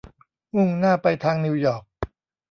[0.55, 1.83] มุ่งหน้าไปทางนิวยอร์ก